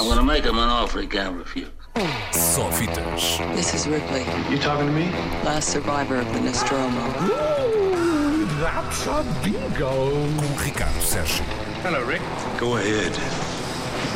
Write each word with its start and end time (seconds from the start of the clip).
I'm 0.00 0.08
gonna 0.08 0.22
make 0.22 0.44
him 0.44 0.58
an 0.58 0.70
offer 0.70 1.02
he 1.02 1.06
can't 1.06 1.36
refuse. 1.36 1.68
Só 2.32 2.70
fitas. 2.72 3.38
This 3.54 3.74
is 3.74 3.86
Ripley, 3.86 4.24
You 4.50 4.58
talking 4.58 4.86
to 4.86 4.92
me? 4.92 5.10
last 5.44 5.68
survivor 5.68 6.18
of 6.20 6.26
the 6.32 6.40
Nostromo. 6.40 7.00
That's 8.60 9.06
a 9.06 9.22
bingo. 9.44 10.10
Com 10.38 10.62
Ricardo 10.64 11.00
Sérgio. 11.02 11.44
Hello, 11.84 12.02
Rick. 12.06 12.22
Go 12.58 12.76
ahead. 12.76 13.12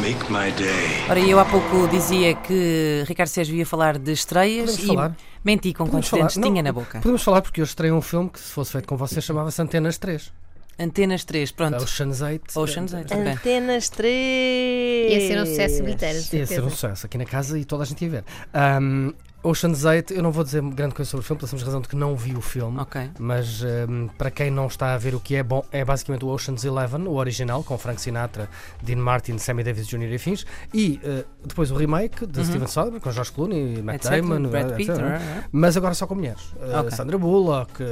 Make 0.00 0.24
my 0.30 0.50
day. 0.52 1.04
Ora, 1.10 1.20
eu 1.20 1.38
há 1.38 1.44
pouco 1.44 1.86
dizia 1.88 2.34
que 2.34 3.04
Ricardo 3.06 3.28
Sérgio 3.28 3.54
ia 3.54 3.66
falar 3.66 3.98
de 3.98 4.12
estreias 4.12 4.70
Podemos 4.70 4.84
e 4.84 4.86
falar? 4.96 5.16
menti 5.44 5.72
com 5.74 5.84
Podemos 5.84 6.08
quantos 6.08 6.34
dentes 6.36 6.48
tinha 6.50 6.62
na 6.62 6.72
boca. 6.72 7.00
Podemos 7.00 7.22
falar 7.22 7.42
porque 7.42 7.60
eu 7.60 7.64
estreiei 7.64 7.92
um 7.92 8.00
filme 8.00 8.30
que, 8.30 8.40
se 8.40 8.50
fosse 8.52 8.72
feito 8.72 8.88
com 8.88 8.96
vocês, 8.96 9.22
chamava-se 9.22 9.60
Antenas 9.60 9.98
3. 9.98 10.32
Antenas 10.78 11.24
3, 11.24 11.52
pronto. 11.52 11.82
Ocean's 11.82 12.20
8. 12.20 12.58
Ocean's 12.58 12.94
8, 12.94 13.14
ok. 13.14 13.32
Antenas 13.32 13.88
3. 13.90 15.12
Ia 15.12 15.20
ser 15.20 15.40
um 15.40 15.46
sucesso 15.46 15.82
bilheteiro, 15.82 16.18
Ia 16.32 16.46
ser 16.46 16.62
um 16.62 16.70
sucesso 16.70 17.06
aqui 17.06 17.18
na 17.18 17.24
casa 17.24 17.58
e 17.58 17.64
toda 17.64 17.84
a 17.84 17.86
gente 17.86 18.04
ia 18.04 18.10
ver. 18.10 18.24
Um, 18.54 19.12
Ocean's 19.44 19.84
8, 19.84 20.14
eu 20.14 20.22
não 20.22 20.32
vou 20.32 20.42
dizer 20.42 20.62
grande 20.62 20.94
coisa 20.94 21.10
sobre 21.10 21.22
o 21.22 21.26
filme, 21.26 21.38
pela 21.38 21.48
simples 21.48 21.66
razão 21.66 21.80
de 21.80 21.88
que 21.88 21.94
não 21.94 22.16
vi 22.16 22.34
o 22.34 22.40
filme. 22.40 22.78
Ok. 22.80 23.10
Mas 23.18 23.62
um, 23.62 24.08
para 24.16 24.30
quem 24.30 24.50
não 24.50 24.66
está 24.66 24.94
a 24.94 24.98
ver 24.98 25.14
o 25.14 25.20
que 25.20 25.36
é, 25.36 25.42
bom, 25.42 25.62
é 25.70 25.84
basicamente 25.84 26.24
o 26.24 26.28
Ocean's 26.28 26.64
Eleven, 26.64 27.06
o 27.06 27.12
original, 27.14 27.62
com 27.62 27.76
Frank 27.76 28.00
Sinatra, 28.00 28.48
Dean 28.82 28.96
Martin, 28.96 29.36
Sammy 29.38 29.62
Davis 29.62 29.86
Jr. 29.86 30.04
e 30.10 30.14
afins. 30.14 30.46
E 30.72 31.00
uh, 31.04 31.24
depois 31.46 31.70
o 31.70 31.74
remake 31.76 32.26
de 32.26 32.44
Steven 32.44 32.66
Soderbergh, 32.66 33.02
com 33.02 33.12
George 33.12 33.32
Clooney, 33.32 33.82
Matt 33.82 33.96
Etc. 33.96 34.10
Damon, 34.12 34.48
Brad 34.48 34.70
uh, 34.70 34.74
Pitt, 34.74 34.90
ah. 34.92 35.44
mas 35.52 35.76
agora 35.76 35.94
só 35.94 36.06
com 36.06 36.14
mulheres. 36.14 36.42
Uh, 36.52 36.74
Ok. 36.84 36.90
Sandra 36.90 37.16
Bullock. 37.18 37.82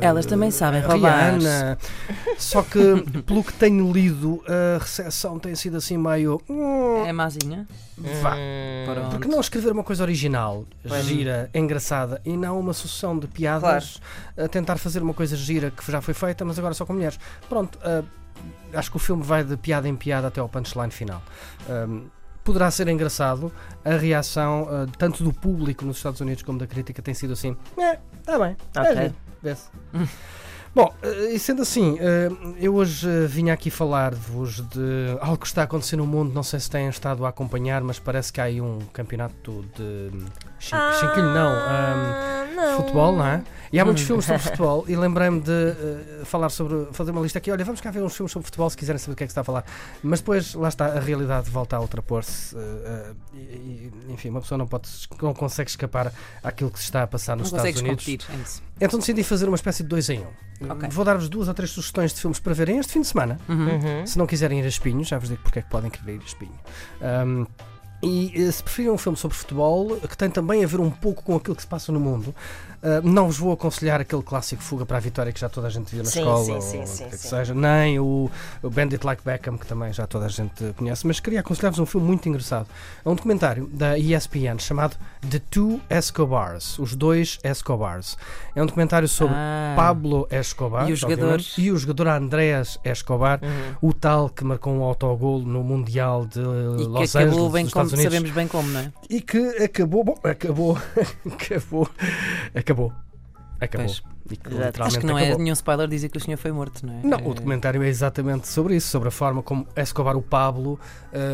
Elas 0.00 0.26
também 0.26 0.50
sabem 0.50 0.80
roubar. 0.80 1.38
Rihanna. 1.38 1.78
Só 2.38 2.62
que, 2.62 2.78
pelo 3.26 3.44
que 3.44 3.52
tenho 3.52 3.90
lido, 3.92 4.42
a 4.46 4.78
recepção 4.78 5.38
tem 5.38 5.54
sido 5.54 5.76
assim 5.76 5.96
meio. 5.96 6.40
hum, 6.48 7.04
É 7.06 7.12
mazinha? 7.12 7.66
Vá. 8.20 8.36
Pronto. 8.84 9.10
Porque 9.10 9.28
não 9.28 9.40
escrever 9.40 9.70
uma 9.72 9.84
coisa 9.84 10.02
original, 10.02 10.51
Pois. 10.86 11.04
gira, 11.04 11.50
engraçada 11.54 12.20
e 12.24 12.36
não 12.36 12.58
uma 12.60 12.72
sucessão 12.72 13.18
de 13.18 13.26
piadas 13.26 14.00
a 14.36 14.48
tentar 14.48 14.76
fazer 14.78 15.02
uma 15.02 15.14
coisa 15.14 15.36
gira 15.36 15.70
que 15.70 15.90
já 15.90 16.00
foi 16.00 16.14
feita, 16.14 16.44
mas 16.44 16.58
agora 16.58 16.74
só 16.74 16.84
com 16.86 16.92
mulheres. 16.92 17.18
Pronto, 17.48 17.78
ah, 17.82 18.02
acho 18.74 18.90
que 18.90 18.96
o 18.96 19.00
filme 19.00 19.22
vai 19.22 19.44
de 19.44 19.56
piada 19.56 19.88
em 19.88 19.96
piada 19.96 20.28
até 20.28 20.40
ao 20.40 20.48
punchline 20.48 20.90
final. 20.90 21.22
Ahm, 21.68 22.04
poderá 22.44 22.70
ser 22.70 22.88
engraçado, 22.88 23.52
a 23.84 23.96
reação 23.96 24.66
ah, 24.70 24.86
tanto 24.98 25.22
do 25.24 25.32
público 25.32 25.84
nos 25.84 25.96
Estados 25.98 26.20
Unidos 26.20 26.42
como 26.42 26.58
da 26.58 26.66
crítica 26.66 27.00
tem 27.02 27.14
sido 27.14 27.32
assim: 27.34 27.56
é, 27.78 27.98
está 28.18 28.38
bem, 28.38 28.56
Ok. 28.76 28.90
é 28.90 29.12
vê-se. 29.42 29.68
Bom, 30.74 30.90
eh, 31.02 31.34
e 31.34 31.38
sendo 31.38 31.60
assim, 31.60 31.98
eh, 32.00 32.30
eu 32.58 32.74
hoje 32.74 33.06
eh, 33.06 33.26
vinha 33.26 33.52
aqui 33.52 33.68
falar-vos 33.70 34.60
de 34.68 35.18
algo 35.20 35.36
que 35.36 35.46
está 35.46 35.60
a 35.60 35.64
acontecer 35.64 35.96
no 35.96 36.06
mundo. 36.06 36.32
Não 36.32 36.42
sei 36.42 36.58
se 36.60 36.70
têm 36.70 36.88
estado 36.88 37.26
a 37.26 37.28
acompanhar, 37.28 37.82
mas 37.82 37.98
parece 37.98 38.32
que 38.32 38.40
há 38.40 38.44
aí 38.44 38.58
um 38.58 38.78
campeonato 38.90 39.62
de 39.76 40.10
chin- 40.58 40.76
chinquilho, 40.98 41.26
não, 41.34 41.50
Ah, 41.52 41.92
ahm, 41.94 42.41
não. 42.52 42.76
futebol, 42.78 43.16
não 43.16 43.26
é? 43.26 43.42
E 43.72 43.80
há 43.80 43.84
muitos 43.84 44.02
filmes 44.02 44.24
sobre 44.26 44.42
futebol 44.42 44.84
e 44.86 44.94
lembrei-me 44.94 45.40
de 45.40 45.50
eh, 45.50 46.24
falar 46.24 46.50
sobre, 46.50 46.88
fazer 46.92 47.10
uma 47.10 47.20
lista 47.22 47.38
aqui. 47.38 47.50
Olha, 47.50 47.64
vamos 47.64 47.80
cá 47.80 47.90
ver 47.90 48.02
uns 48.02 48.14
filmes 48.14 48.30
sobre 48.30 48.44
futebol 48.46 48.68
se 48.68 48.76
quiserem 48.76 48.98
saber 48.98 49.14
o 49.14 49.16
que 49.16 49.24
é 49.24 49.26
que 49.26 49.30
se 49.30 49.32
está 49.32 49.40
a 49.40 49.44
falar. 49.44 49.64
Mas 50.02 50.20
depois, 50.20 50.52
lá 50.54 50.68
está, 50.68 50.86
a 50.86 51.00
realidade 51.00 51.48
volta 51.50 51.76
a 51.76 51.80
ultrapor-se. 51.80 52.54
eh, 52.54 52.58
eh, 52.84 53.12
e, 53.34 53.38
e, 54.08 54.12
enfim, 54.12 54.28
uma 54.28 54.40
pessoa 54.42 54.58
não, 54.58 54.66
pode, 54.66 54.88
não 55.22 55.32
consegue 55.32 55.70
escapar 55.70 56.12
àquilo 56.42 56.70
que 56.70 56.78
se 56.78 56.84
está 56.84 57.02
a 57.02 57.06
passar 57.06 57.36
nos 57.36 57.50
Não 57.50 57.58
Estados 57.58 57.80
Unidos. 57.80 58.04
competir. 58.04 58.26
é 58.30 58.42
isso. 58.42 58.62
Então 58.80 58.98
decidi 58.98 59.22
fazer 59.22 59.46
uma 59.48 59.56
espécie 59.56 59.82
de 59.82 59.88
dois 59.88 60.08
em 60.10 60.20
um. 60.20 60.70
Ok. 60.70 60.88
Vou 60.90 61.04
dar-vos 61.04 61.28
duas 61.28 61.48
ou 61.48 61.54
três 61.54 61.70
sugestões 61.70 62.12
de 62.12 62.20
filmes 62.20 62.38
para 62.38 62.52
verem 62.54 62.78
este 62.78 62.92
fim 62.92 63.00
de 63.00 63.06
semana. 63.08 63.40
Uhum. 63.48 64.06
Se 64.06 64.16
não 64.18 64.26
quiserem 64.26 64.60
ir 64.60 64.64
a 64.64 64.68
espinho, 64.68 65.02
já 65.02 65.18
vos 65.18 65.28
digo 65.28 65.40
porque 65.42 65.58
é 65.60 65.62
que 65.62 65.70
podem 65.70 65.90
querer 65.90 66.16
ir 66.16 66.20
a 66.20 66.24
espinho. 66.24 66.60
Ahm, 67.00 67.46
e 68.02 68.32
eh, 68.34 68.50
se 68.50 68.62
preferirem 68.62 68.92
um 68.94 68.98
filme 68.98 69.16
sobre 69.16 69.36
futebol, 69.36 69.96
que 69.98 70.16
tem 70.16 70.28
também 70.30 70.64
a 70.64 70.66
ver 70.66 70.80
um 70.80 70.90
pouco 70.90 71.22
com 71.22 71.36
aquilo 71.36 71.54
que 71.56 71.62
se 71.62 71.68
passa 71.68 71.92
no 71.92 72.00
mundo, 72.00 72.34
ah, 72.82 73.00
não 73.04 73.26
vos 73.26 73.38
vou 73.38 73.52
aconselhar 73.52 74.00
aquele 74.00 74.22
clássico 74.22 74.60
Fuga 74.62 74.84
para 74.84 74.96
a 74.96 75.00
Vitória 75.00 75.32
que 75.32 75.38
já 75.38 75.48
toda 75.48 75.68
a 75.68 75.70
gente 75.70 75.88
viu 75.94 76.02
na 76.02 76.10
Sim, 76.10 76.18
escola, 76.20 76.44
sim, 76.44 76.52
ou 76.54 76.60
sim, 76.60 76.82
o 76.82 76.86
sim, 76.86 77.04
que 77.08 77.16
sim. 77.16 77.28
seja, 77.28 77.54
nem 77.54 78.00
o, 78.00 78.28
o 78.60 78.70
Bandit 78.70 79.04
Like 79.06 79.22
Beckham, 79.24 79.56
que 79.56 79.66
também 79.66 79.92
já 79.92 80.04
toda 80.06 80.26
a 80.26 80.28
gente 80.28 80.72
conhece, 80.76 81.06
mas 81.06 81.20
queria 81.20 81.40
aconselhar-vos 81.40 81.78
um 81.78 81.86
filme 81.86 82.06
muito 82.08 82.28
engraçado. 82.28 82.66
É 83.04 83.08
um 83.08 83.14
documentário 83.14 83.68
da 83.72 83.96
ESPN 83.96 84.58
chamado 84.58 84.96
The 85.30 85.40
Two 85.50 85.80
Escobars, 85.88 86.78
os 86.80 86.96
dois 86.96 87.38
Escobars. 87.44 88.16
É 88.54 88.62
um 88.62 88.66
documentário 88.66 89.06
sobre 89.08 89.34
Ah. 89.36 89.74
Pablo 89.76 90.26
Escobar 90.30 90.88
E 90.88 90.92
obviamente, 90.92 91.16
jogadores? 91.16 91.54
e 91.58 91.70
o 91.70 91.78
jogador 91.78 92.08
Andreas 92.08 92.78
Escobar, 92.84 93.40
o 93.80 93.92
tal 93.92 94.28
que 94.28 94.44
marcou 94.44 94.72
um 94.74 94.82
autogol 94.82 95.38
no 95.40 95.62
Mundial 95.62 96.26
de 96.26 96.40
E 96.40 96.84
Los 96.84 97.14
Angeles, 97.14 97.36
dos 97.36 97.91
Estados 97.92 98.14
Unidos, 98.14 98.30
sabemos 98.30 98.30
bem 98.30 98.48
como, 98.48 98.68
não 98.68 98.80
é? 98.80 98.92
e 99.08 99.20
que 99.20 99.38
acabou, 99.62 100.04
bom, 100.04 100.14
acabou, 100.22 100.76
acabou, 101.26 101.88
acabou, 102.54 102.92
acabou. 103.60 103.86
Pois. 103.86 104.02
E 104.30 104.36
que 104.36 104.54
Exato. 104.54 104.82
Acho 104.84 105.00
que 105.00 105.06
não 105.06 105.18
é 105.18 105.22
acabou. 105.24 105.42
nenhum 105.42 105.52
spoiler 105.52 105.88
dizer 105.88 106.08
que 106.08 106.16
o 106.16 106.20
senhor 106.20 106.36
foi 106.38 106.52
morto, 106.52 106.86
não 106.86 106.94
é? 106.94 107.00
Não, 107.02 107.18
É- 107.18 107.28
o 107.28 107.34
documentário 107.34 107.82
é 107.82 107.88
exatamente 107.88 108.46
sobre 108.48 108.76
isso, 108.76 108.88
sobre 108.88 109.08
a 109.08 109.10
forma 109.10 109.42
como 109.42 109.66
Escobar, 109.76 110.16
o 110.16 110.22
Pablo, 110.22 110.78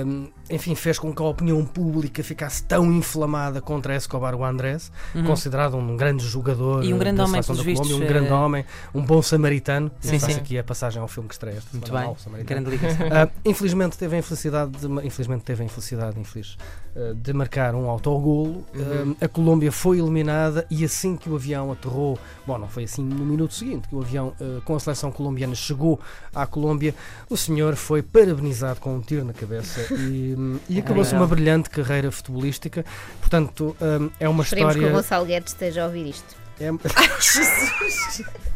hum, 0.07 0.29
enfim, 0.51 0.75
fez 0.75 0.99
com 0.99 1.15
que 1.15 1.21
a 1.21 1.27
opinião 1.27 1.65
pública 1.65 2.23
ficasse 2.25 2.63
tão 2.65 2.91
inflamada 2.93 3.61
contra 3.61 3.95
Escobar, 3.95 4.35
o 4.35 4.43
Andrés, 4.45 4.91
considerado 5.27 5.77
um 5.77 5.97
grande 5.97 6.25
jogador 6.27 6.79
Uhum. 6.79 6.83
E 6.85 6.95
um 6.95 6.99
grande 6.99 7.19
da 7.19 7.25
homem, 7.25 7.41
da 7.41 7.47
Colômbia, 7.47 7.97
um 7.97 8.01
grande 8.01 8.29
eh, 8.29 8.33
homem, 8.35 8.65
um 8.95 9.03
bom 9.03 9.21
samaritano. 9.23 9.91
Sim, 10.01 10.19
sim. 10.19 10.33
aqui 10.33 10.59
a 10.59 10.65
passagem 10.65 11.01
ao 11.01 11.07
filme 11.09 11.29
que 11.29 11.35
estreia 11.35 11.57
esta 11.59 11.69
Muito 11.73 11.93
bem. 11.93 12.15
Samaritano. 12.17 12.45
Grande 12.45 12.71
ligação. 12.71 13.07
Ah, 13.13 13.29
infelizmente 13.45 13.97
teve 13.99 14.17
a 14.17 14.19
infelicidade 14.19 14.73
de, 14.73 14.87
infelizmente 15.07 15.43
teve 15.45 15.63
a 15.63 15.67
infelicidade 15.67 16.19
infeliz, 16.19 16.57
ah, 16.97 17.15
de 17.15 17.33
marcar 17.33 17.75
um 17.75 17.89
autogolo. 17.89 18.65
Uhum. 18.75 19.17
Ah, 19.21 19.25
a 19.25 19.29
Colômbia 19.29 19.71
foi 19.73 19.99
eliminada 19.99 20.67
e 20.71 20.85
assim 20.85 21.17
que 21.17 21.29
o 21.29 21.35
avião 21.37 21.71
aterrou, 21.73 22.19
bom, 22.47 22.59
não 22.59 22.69
foi 22.69 22.78
assim 22.85 23.03
no 23.03 23.25
minuto 23.25 23.55
seguinte 23.55 23.89
que 23.89 23.95
o 23.95 24.01
avião 24.01 24.35
ah, 24.41 24.61
com 24.65 24.75
a 24.77 24.81
seleção 24.81 25.11
colombiana 25.13 25.55
chegou 25.55 26.01
à 26.35 26.47
Colômbia, 26.47 26.95
o 27.29 27.37
senhor 27.37 27.77
foi 27.77 28.03
parabenizado 28.03 28.81
com 28.81 28.95
um 28.97 29.01
tiro 29.01 29.25
na 29.25 29.33
cabeça 29.33 29.81
e, 29.95 30.35
e 30.69 30.79
acabou-se 30.79 31.13
Legal. 31.13 31.27
uma 31.27 31.35
brilhante 31.35 31.71
carreira 31.71 32.11
futebolística. 32.11 32.85
Portanto, 33.21 33.77
ah, 33.81 34.09
é 34.21 34.29
uma 34.29 34.43
Esperemos 34.43 34.73
que 34.75 34.79
o 34.79 34.83
história. 34.83 34.97
Gonçalo 35.03 35.27
Guedes 35.27 35.53
esteja 35.53 35.83
a 35.83 35.87
ouvir 35.87 36.09
isto. 36.11 36.37
é- 36.61 36.69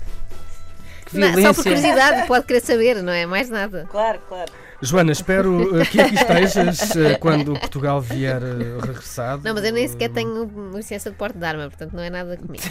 Que 1.07 1.19
Não, 1.19 1.29
só 1.29 1.33
por 1.35 1.43
violência. 1.43 1.63
curiosidade, 1.65 2.27
pode 2.27 2.47
querer 2.47 2.61
saber, 2.61 3.03
não 3.03 3.13
é? 3.13 3.27
Mais 3.27 3.51
nada. 3.51 3.87
Claro, 3.91 4.19
claro. 4.29 4.51
Joana, 4.81 5.13
espero 5.13 5.79
ah, 5.81 5.85
que 5.85 6.01
aqui 6.01 6.15
estejas 6.17 6.81
quando 7.21 7.53
Portugal 7.53 8.01
vier 8.01 8.41
regressado. 8.81 9.43
Não, 9.45 9.53
mas 9.55 9.63
eu 9.63 9.73
nem 9.73 9.87
sequer 9.87 10.09
tenho 10.11 10.71
licença 10.75 11.11
de 11.11 11.17
porte 11.17 11.37
de 11.39 11.45
arma, 11.45 11.65
portanto 11.69 11.93
não 11.93 12.03
é 12.03 12.09
nada 12.09 12.37
comigo. 12.39 12.65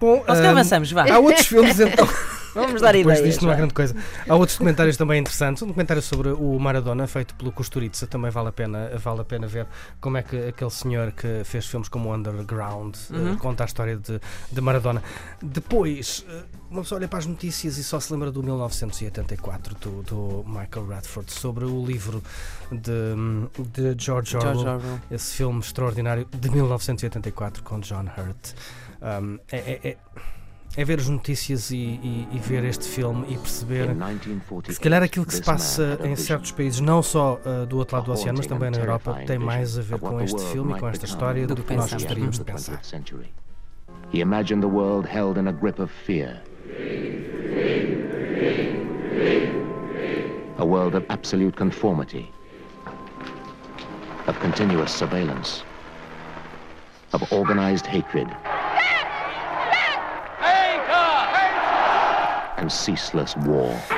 Bom, 0.00 0.20
se 0.20 0.26
calhar 0.26 0.46
ah, 0.46 0.50
avançamos, 0.50 0.90
vá. 0.90 1.04
Há 1.12 1.18
outros 1.18 1.46
filmes 1.46 1.78
então. 1.80 2.08
Vamos 2.54 2.80
dar 2.80 2.92
Depois 2.92 3.18
ideias. 3.18 3.34
disto 3.34 3.44
não 3.44 3.52
há 3.52 3.56
grande 3.56 3.74
coisa. 3.74 3.94
Há 4.28 4.34
outros 4.34 4.56
documentários 4.56 4.96
também 4.96 5.20
interessantes. 5.20 5.62
Um 5.62 5.66
documentário 5.66 6.02
sobre 6.02 6.30
o 6.30 6.58
Maradona, 6.58 7.06
feito 7.06 7.34
pelo 7.34 7.52
Kusturica, 7.52 8.06
também 8.06 8.30
vale 8.30 8.48
a 8.48 8.52
pena, 8.52 8.90
vale 8.96 9.20
a 9.20 9.24
pena 9.24 9.46
ver 9.46 9.66
como 10.00 10.16
é 10.16 10.22
que 10.22 10.48
aquele 10.48 10.70
senhor 10.70 11.12
que 11.12 11.42
fez 11.44 11.66
filmes 11.66 11.88
como 11.88 12.12
Underground 12.12 12.96
eh, 13.12 13.36
conta 13.38 13.64
a 13.64 13.66
história 13.66 13.96
de, 13.96 14.20
de 14.50 14.60
Maradona. 14.60 15.02
Depois, 15.40 16.24
eh, 16.28 16.42
uma 16.70 16.82
pessoa 16.82 16.98
olha 16.98 17.08
para 17.08 17.20
as 17.20 17.26
notícias 17.26 17.78
e 17.78 17.84
só 17.84 18.00
se 18.00 18.12
lembra 18.12 18.32
do 18.32 18.42
1984 18.42 19.76
do, 19.76 20.02
do 20.02 20.44
Michael 20.46 20.88
Radford 20.88 21.32
sobre 21.32 21.64
o 21.64 21.84
livro 21.84 22.22
de, 22.72 23.14
de 23.72 24.02
George 24.02 24.36
Orwell. 24.36 24.54
George 24.54 24.68
Orwell. 24.68 25.00
Esse 25.10 25.36
filme 25.36 25.60
extraordinário 25.60 26.26
de 26.32 26.50
1984 26.50 27.62
com 27.62 27.78
John 27.80 28.06
Hurt. 28.16 28.54
Um, 29.02 29.38
é, 29.50 29.56
é- 29.58 29.80
é- 29.90 29.96
é 30.76 30.84
ver 30.84 31.00
as 31.00 31.08
notícias 31.08 31.70
e, 31.72 31.76
e- 31.76 32.28
e 32.32 32.38
ver 32.38 32.62
este 32.64 32.86
filme 32.86 33.26
e 33.28 33.36
perceber 33.36 33.88
que 34.62 34.72
se 34.74 34.78
calhar 34.80 35.02
aquilo 35.02 35.26
que 35.26 35.34
se 35.34 35.42
passa 35.42 35.98
em 36.04 36.14
certos 36.14 36.52
países, 36.52 36.78
não 36.80 37.02
só 37.02 37.40
uh, 37.44 37.66
do 37.66 37.76
outro 37.78 37.96
lado 37.96 38.04
do 38.06 38.12
oceano, 38.12 38.38
mas 38.38 38.46
também 38.46 38.70
na 38.70 38.78
Europa, 38.78 39.14
tem 39.26 39.38
mais 39.38 39.76
a 39.78 39.82
ver 39.82 39.98
com 39.98 40.20
este 40.20 40.40
filme 40.44 40.74
e 40.76 40.78
com 40.80 40.88
esta 40.88 41.06
história 41.06 41.46
do 41.46 41.56
que 41.56 41.74
nós 41.74 41.92
gostaríamos 41.92 42.38
de 42.38 42.44
pensar. 42.44 42.80
He 44.12 44.20
imagined 44.20 44.60
the 44.60 44.68
world 44.72 45.08
held 45.08 45.38
in 45.40 45.48
a 45.48 45.52
grip 45.52 45.80
of 45.80 45.92
fear. 46.06 46.40
A 50.58 50.64
world 50.64 50.94
of 50.96 51.04
absolute 51.08 51.56
conformity, 51.56 52.30
of 54.26 54.38
continuous 54.40 54.92
surveillance, 54.92 55.64
of 57.12 57.22
organized 57.32 57.86
hatred, 57.86 58.28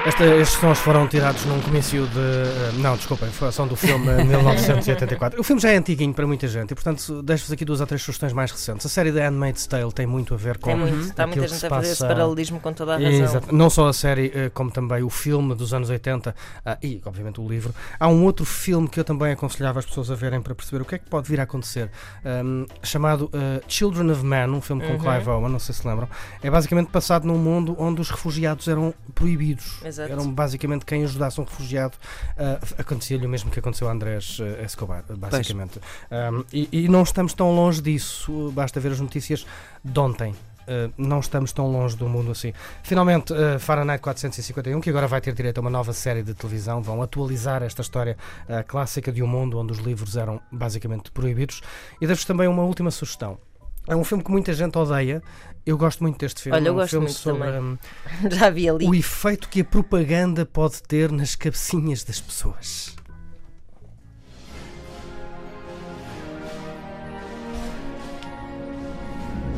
Esta- 0.06 0.25
estes 0.25 0.59
sons 0.61 0.79
foram 0.79 1.06
tirados 1.09 1.44
num 1.47 1.61
comício 1.61 2.06
de. 2.06 2.19
eh, 2.19 2.73
Não, 2.79 2.97
desculpem, 2.97 3.29
foi- 3.31 3.50
são 3.53 3.67
do 3.67 3.76
filme 3.76 4.06
eh, 4.11 4.25
1984. 4.25 5.41
O 5.41 5.43
filme 5.44 5.61
já 5.61 5.70
é 5.70 5.76
antiguinho 5.76 6.12
para 6.14 6.26
muita 6.26 6.47
gente 6.49 6.70
e, 6.73 6.75
portanto, 6.75 7.23
deixo-vos 7.23 7.53
aqui 7.53 7.64
duas 7.64 7.81
ou 7.81 7.87
três 7.87 8.03
sugestões 8.03 8.32
mais 8.32 8.50
recentes. 8.50 8.87
A 8.87 8.88
série 8.88 9.12
The 9.12 9.29
Handmaid's 9.29 9.67
Tale 9.67 9.93
tem 9.93 10.06
muito 10.06 10.35
a 10.35 10.37
ver 10.37 10.59
com. 10.59 10.70
Tem 10.70 10.79
muito. 10.79 11.00
Está 11.09 11.26
muita 11.26 11.43
que 11.43 11.49
gente 11.49 11.67
a 11.67 11.69
fazer 11.69 11.93
esse 11.93 12.06
paralelismo 12.06 12.61
com 12.61 12.73
toda 12.73 12.94
a 12.94 12.99
razão. 12.99 13.11
Exato. 13.12 13.55
Não 13.55 13.69
só 13.70 13.88
a 13.88 13.93
série, 13.93 14.32
eh, 14.35 14.50
como 14.53 14.70
também 14.70 15.03
o 15.03 15.11
filme 15.11 15.55
dos 15.55 15.73
anos 15.75 15.91
80 15.91 16.35
ah, 16.65 16.79
e, 16.82 17.00
obviamente, 17.05 17.41
o 17.41 17.49
livro. 17.49 17.75
Há 17.99 18.08
um 18.08 18.25
outro 18.25 18.44
filme 18.44 18.88
que 18.88 18.99
eu 19.00 19.05
também 19.05 19.32
aconselhava 19.32 19.79
as 19.79 19.87
pessoas 19.87 20.11
a 20.11 20.15
verem 20.15 20.41
para 20.41 20.55
perceber 20.55 20.82
o 20.82 20.85
que 20.85 20.94
é 20.94 20.99
que 20.99 21.08
pode 21.08 21.29
vir 21.29 21.41
a 21.41 21.44
acontecer, 21.44 21.91
ahm, 22.25 22.65
chamado 22.82 23.31
eh, 23.32 23.61
Children 23.69 24.11
of 24.11 24.25
Man, 24.25 24.47
um 24.49 24.61
filme 24.61 24.82
com 24.82 24.93
Uhum. 24.93 24.99
Clive 24.99 25.29
Owen, 25.31 25.49
não 25.50 25.58
sei 25.58 25.75
se 25.75 25.87
lembram. 25.87 26.08
É 26.43 26.50
basicamente 26.50 26.88
passado 26.91 27.26
num 27.26 27.38
mundo 27.38 27.75
onde 27.79 28.00
os 28.00 28.11
refugiados 28.11 28.52
eram 28.69 28.95
proibidos. 29.15 29.81
Exato. 29.85 30.13
Eram 30.13 30.31
basicamente 30.31 30.85
quem 30.85 31.05
ajudasse 31.05 31.41
um 31.41 31.45
refugiado. 31.45 31.97
ah, 32.37 32.59
acontecia-lhe 32.79 33.27
o 33.27 33.29
mesmo 33.29 33.51
que 33.51 33.59
aconteceu 33.59 33.89
a 33.89 33.93
Andrés 33.93 34.39
eh, 34.41 34.65
Escobar, 34.65 35.05
basicamente. 35.17 35.81
Ahm, 36.11 36.45
e, 36.53 36.69
e 36.73 36.89
não 36.89 37.03
estamos 37.03 37.35
tão 37.35 37.55
longe 37.55 37.81
disso, 37.81 38.53
basta 38.55 38.81
ver 38.81 38.93
as 38.93 39.01
notícias 39.01 39.47
de 39.85 39.99
ontem. 39.99 40.35
Uh, 40.63 40.93
não 40.97 41.19
estamos 41.19 41.53
tão 41.53 41.71
longe 41.71 41.97
do 41.97 42.09
mundo 42.09 42.31
assim. 42.31 42.53
Finalmente, 42.85 43.33
uh, 43.33 43.59
Fahrenheit 43.59 44.01
451, 44.01 44.81
que 44.81 44.91
agora 44.91 45.09
vai 45.09 45.21
ter 45.21 45.35
direito 45.35 45.59
a 45.59 45.61
uma 45.61 45.71
nova 45.71 45.93
série 45.93 46.23
de 46.23 46.35
televisão, 46.35 46.81
vão 46.81 47.03
atualizar 47.03 47.65
esta 47.65 47.83
história 47.83 48.17
uh, 48.45 48.65
clássica 48.67 49.11
de 49.11 49.25
um 49.25 49.27
mundo 49.27 49.59
onde 49.59 49.73
os 49.73 49.79
livros 49.79 50.17
eram 50.17 50.41
basicamente 50.53 51.11
proibidos. 51.11 51.63
E 52.01 52.07
deixo 52.07 52.25
também 52.27 52.47
uma 52.47 52.63
última 52.63 52.93
sugestão. 52.93 53.39
É 53.88 53.96
um 53.96 54.05
filme 54.05 54.23
que 54.23 54.31
muita 54.31 54.52
gente 54.52 54.76
odeia. 54.79 55.23
Eu 55.67 55.76
gosto 55.76 56.02
muito 56.02 56.19
deste 56.19 56.43
filme. 56.43 56.56
Olha, 56.56 56.69
eu 56.69 56.70
é 56.70 56.73
um 56.73 56.76
gosto 56.76 56.90
filme 56.90 57.06
muito 57.06 57.19
sobre 57.19 57.43
também. 57.50 57.61
um, 57.61 57.79
Já 58.31 58.50
vi 58.50 58.69
ali. 58.69 58.87
o 58.87 58.94
efeito 58.94 59.49
que 59.49 59.61
a 59.61 59.64
propaganda 59.64 60.44
pode 60.46 60.82
ter 60.82 61.11
nas 61.11 61.34
cabecinhas 61.34 62.05
das 62.05 62.20
pessoas. 62.20 62.94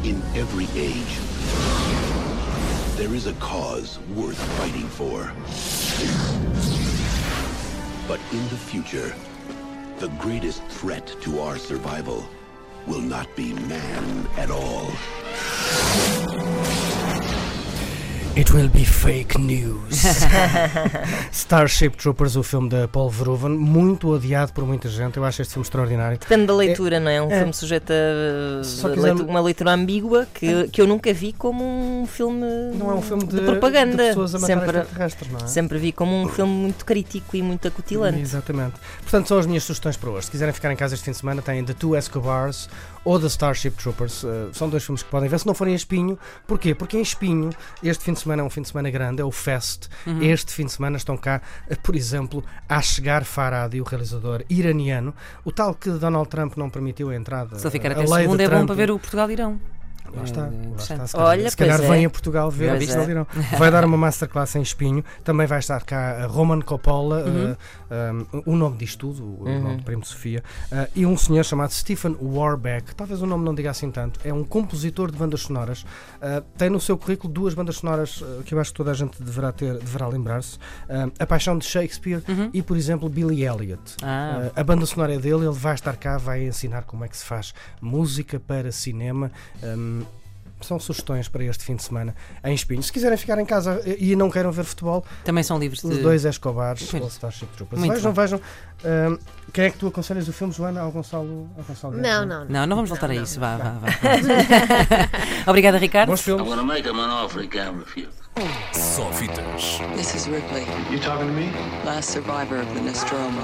In 0.02 0.20
every 0.34 0.66
age, 0.76 1.18
there 2.96 3.14
is 3.14 3.26
a 3.26 3.32
cause 3.34 3.98
worth 4.14 4.38
fighting 4.58 4.86
for. 4.88 5.32
But 8.06 8.20
in 8.32 8.42
the 8.50 8.56
future, 8.56 9.14
the 9.98 10.08
greatest 10.18 10.62
threat 10.68 11.06
to 11.22 11.40
our 11.40 11.56
survival 11.56 12.22
will 12.86 13.00
not 13.00 13.34
be 13.36 13.52
man 13.52 14.28
at 14.36 14.50
all. 14.50 16.23
It 18.36 18.52
will 18.52 18.69
be 18.69 18.84
fake 18.84 19.38
news. 19.38 20.02
Starship 21.31 21.90
Troopers, 21.90 22.34
o 22.34 22.42
filme 22.42 22.69
da 22.69 22.88
Paul 22.88 23.08
Verhoeven, 23.08 23.50
muito 23.50 24.08
odiado 24.12 24.52
por 24.52 24.66
muita 24.66 24.88
gente. 24.88 25.16
Eu 25.19 25.25
acho 25.25 25.40
este 25.40 25.52
filme 25.54 25.64
extraordinário. 25.64 26.19
Depende 26.19 26.46
da 26.46 26.54
leitura, 26.54 26.98
não 26.98 27.08
é? 27.12 27.22
Um 27.22 27.31
é. 27.31 27.38
filme 27.38 27.54
sujeito 27.54 27.92
a 27.92 28.90
quisermos- 28.92 29.22
uma 29.22 29.40
leitura 29.40 29.70
ambígua 29.70 30.26
que, 30.34 30.66
que 30.66 30.81
eu 30.81 30.86
nunca 30.88 31.12
vi 31.12 31.32
como 31.32 31.62
um 31.64 32.06
filme, 32.06 32.44
Não 32.76 32.90
é 32.90 32.94
um 32.94 33.02
filme 33.02 33.25
de, 33.25 33.40
propaganda. 33.40 34.02
de 34.02 34.08
pessoas 34.08 34.34
a 34.34 34.40
sempre, 34.40 34.82
não 35.31 35.38
é? 35.38 35.46
sempre 35.46 35.78
vi 35.78 35.92
como 35.92 36.12
um 36.20 36.28
filme 36.28 36.52
muito 36.52 36.84
crítico 36.84 37.36
e 37.36 37.42
muito 37.42 37.69
acutilante. 37.69 38.19
Exatamente. 38.19 38.75
Portanto, 39.02 39.28
são 39.28 39.38
as 39.38 39.46
minhas 39.46 39.62
sugestões 39.62 39.96
para 39.96 40.10
hoje. 40.10 40.25
Se 40.26 40.32
quiserem 40.32 40.52
ficar 40.52 40.72
em 40.72 40.76
casa 40.76 40.94
este 40.94 41.04
fim 41.04 41.12
de 41.12 41.19
semana, 41.19 41.40
têm 41.40 41.64
The 41.64 41.75
Two 41.75 41.96
Escobars 41.96 42.69
ou 43.04 43.20
The 43.20 43.26
Starship 43.26 43.72
Troopers. 43.72 44.24
Uh, 44.24 44.50
são 44.52 44.68
dois 44.68 44.84
filmes 44.84 45.02
que 45.02 45.10
podem 45.10 45.28
ver. 45.28 45.38
Se 45.38 45.46
não 45.46 45.54
forem 45.54 45.74
em 45.74 45.76
Espinho, 45.76 46.18
porquê? 46.46 46.74
Porque 46.74 46.96
em 46.96 47.02
Espinho, 47.02 47.50
este 47.82 48.04
fim 48.04 48.12
de 48.12 48.20
semana 48.20 48.42
é 48.42 48.44
um 48.44 48.50
fim 48.50 48.62
de 48.62 48.68
semana 48.68 48.90
grande, 48.90 49.20
é 49.20 49.24
o 49.24 49.30
Fest. 49.30 49.88
Este 50.20 50.52
fim 50.52 50.66
de 50.66 50.72
semana 50.72 50.96
estão 50.96 51.16
cá, 51.16 51.40
uh, 51.70 51.80
por 51.82 51.94
exemplo, 51.94 52.44
a 52.68 52.80
chegar 52.80 53.24
Farhadi, 53.24 53.80
o 53.80 53.84
realizador 53.84 54.44
iraniano, 54.48 55.14
o 55.44 55.52
tal 55.52 55.74
que 55.74 55.90
Donald 55.90 56.28
Trump 56.28 56.56
não 56.56 56.70
permitiu 56.70 57.10
a 57.10 57.16
entrada. 57.16 57.56
Ele 57.56 57.70
ficar 57.70 57.90
a 57.90 57.92
até 57.92 58.06
segunda 58.06 58.42
é 58.42 58.48
bom 58.48 58.66
para 58.66 58.74
ver 58.74 58.90
o 58.90 58.98
Portugal-Irão. 58.98 59.73
Lá 60.14 60.22
está, 60.22 60.42
É 60.42 60.44
lá 60.44 60.76
está. 60.76 61.06
Se 61.06 61.12
calhar, 61.14 61.28
Olha, 61.28 61.50
se 61.50 61.56
calhar 61.56 61.80
vem 61.82 62.04
é. 62.04 62.06
a 62.06 62.10
Portugal 62.10 62.50
ver 62.50 62.70
Pois 62.70 62.82
isto 62.82 62.98
é. 62.98 63.06
dirão. 63.06 63.26
Vai 63.58 63.70
dar 63.70 63.84
uma 63.84 63.96
masterclass 63.96 64.54
em 64.56 64.62
Espinho. 64.62 65.04
Também 65.24 65.46
vai 65.46 65.58
estar 65.58 65.82
cá 65.84 66.22
a 66.22 66.26
Roman 66.26 66.60
Coppola, 66.60 67.24
Uhum. 67.24 67.52
uh, 67.52 68.38
um, 68.46 68.52
o 68.52 68.56
nome 68.56 68.76
diz 68.76 68.94
tudo, 68.96 69.24
o 69.40 69.44
nome 69.48 69.76
do 69.78 69.82
Primo 69.82 70.04
Sofia, 70.04 70.42
uh, 70.70 70.88
e 70.94 71.04
um 71.06 71.16
senhor 71.16 71.44
chamado 71.44 71.72
Stephen 71.72 72.16
Warbeck. 72.20 72.94
Talvez 72.94 73.22
o 73.22 73.26
nome 73.26 73.44
não 73.44 73.54
diga 73.54 73.70
assim 73.70 73.90
tanto. 73.90 74.20
É 74.24 74.32
um 74.32 74.44
compositor 74.44 75.10
de 75.10 75.18
bandas 75.18 75.40
sonoras. 75.42 75.82
Uh, 75.82 76.42
tem 76.56 76.70
no 76.70 76.80
seu 76.80 76.96
currículo 76.96 77.32
duas 77.32 77.54
bandas 77.54 77.76
sonoras 77.76 78.22
que 78.44 78.54
eu 78.54 78.60
acho 78.60 78.70
que 78.70 78.76
toda 78.76 78.90
a 78.90 78.94
gente 78.94 79.22
deverá 79.22 79.50
ter, 79.52 79.78
deverá 79.78 80.06
lembrar-se: 80.06 80.58
A 81.18 81.26
Paixão 81.26 81.58
de 81.58 81.64
Shakespeare 81.64 82.22
e, 82.52 82.62
por 82.62 82.76
exemplo, 82.76 83.08
Billy 83.08 83.44
Elliot. 83.44 83.96
Ah. 84.02 84.50
A 84.54 84.62
banda 84.62 84.86
sonora 84.86 85.14
é 85.14 85.18
dele, 85.18 85.44
ele 85.46 85.50
vai 85.52 85.74
estar 85.74 85.96
cá, 85.96 86.18
vai 86.18 86.44
ensinar 86.46 86.82
como 86.82 87.04
é 87.04 87.08
que 87.08 87.16
se 87.16 87.24
faz 87.24 87.52
música 87.80 88.38
para 88.38 88.70
cinema. 88.70 89.30
Um, 89.62 89.94
são 90.61 90.81
sugestões 90.81 91.29
para 91.29 91.44
este 91.44 91.62
fim 91.62 91.76
de 91.76 91.82
semana 91.82 92.14
em 92.43 92.55
Espinho. 92.55 92.82
Se 92.82 92.91
quiserem 92.91 93.19
ficar 93.19 93.38
em 93.38 93.44
casa 93.44 93.82
e 93.99 94.17
não 94.17 94.31
queiram 94.31 94.50
ver 94.50 94.64
futebol, 94.64 95.05
Também 95.23 95.43
são 95.44 95.58
livros 95.58 95.81
de. 95.82 95.88
os 95.88 95.99
dois 95.99 96.25
Escobars 96.25 96.87
Pois. 96.91 97.02
ou 97.02 97.08
Starship 97.08 97.49
Troopers. 97.56 97.79
Muito 97.81 97.93
vejam, 97.94 98.12
bem. 98.12 98.23
vejam. 98.25 98.41
Um, 99.12 99.19
quem 99.52 99.64
é 99.67 99.70
que 99.70 99.76
tu 99.76 99.88
aconselhas 99.88 100.26
o 100.26 100.32
filme, 100.32 100.55
Joana? 100.55 100.81
Ao 100.81 100.91
Gonçalo, 100.91 101.50
ao 101.58 101.64
Gonçalo 101.64 101.96
Não, 101.99 102.25
não, 102.25 102.44
não. 102.44 102.46
Não, 102.49 102.67
não 102.67 102.76
vamos 102.76 102.88
voltar 102.88 103.11
a 103.11 103.14
não, 103.14 103.23
isso. 103.23 103.38
Vá, 103.38 103.56
vá, 103.58 103.70
vá. 103.73 103.88
Obrigada, 105.50 105.76
Ricardo. 105.76 106.08
Bons 106.08 106.20
I'm 106.20 106.25
filmes. 106.25 106.49
gonna 106.49 106.62
make 106.64 106.88
him 106.88 106.99
an 106.99 107.11
offer 107.11 107.43
he 107.43 107.49
can't 107.49 107.76
refuse. 107.79 108.08
Só 108.73 109.11
fitas. 109.12 109.81
This 109.96 110.14
is 110.14 110.26
Ripley, 110.29 110.64
You 110.91 110.99
talking 110.99 111.26
to 111.26 111.32
me? 111.32 111.52
last 111.85 112.11
survivor 112.11 112.61
of 112.62 112.73
the 112.75 112.81
Nostromo. 112.81 113.41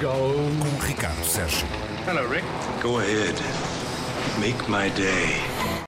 Com 0.00 0.86
Ricardo 0.86 1.24
Sérgio. 1.24 1.66
Hello, 2.06 2.28
Rick. 2.28 2.44
Go 2.82 2.98
ahead. 3.00 3.34
Make 4.38 4.68
my 4.68 4.90
day. 4.90 5.55